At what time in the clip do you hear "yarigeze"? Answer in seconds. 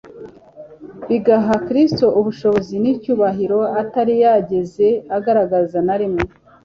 4.23-4.87